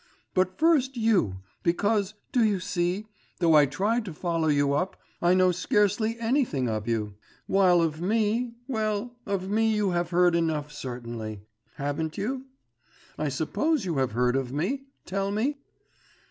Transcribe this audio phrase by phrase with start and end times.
[0.33, 1.41] But first you...
[1.61, 3.05] because, do you see,
[3.37, 7.13] though I tried to follow you up, I know scarcely anything of you;
[7.45, 8.55] while of me...
[8.67, 11.43] well, of me you have heard enough certainly.
[11.75, 12.47] Haven't you?
[13.19, 15.59] I suppose you have heard of me, tell me?